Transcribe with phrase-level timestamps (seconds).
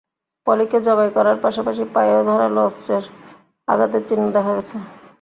[0.47, 3.03] পলিকে জবাই করার পাশাপাশি পায়েও ধারালো অস্ত্রের
[3.67, 4.75] আঘাতের চিহ্ন দেখা গেছে।